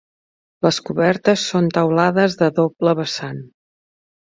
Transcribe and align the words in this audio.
Les 0.65 0.79
cobertes 0.87 1.45
són 1.51 1.69
teulades 1.77 2.41
de 2.43 2.51
doble 2.65 2.99
vessant. 3.05 3.49